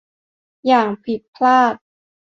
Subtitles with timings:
[0.67, 1.75] อย่างผิดพลาด